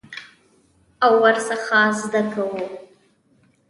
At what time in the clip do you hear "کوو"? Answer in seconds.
2.31-2.61